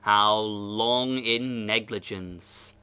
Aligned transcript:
How 0.03 0.39
long 0.39 1.19
in 1.19 1.67
negligence? 1.67 2.73